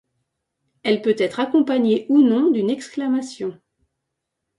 [0.81, 3.61] Elle peut être accompagnée ou non d'une exclamation.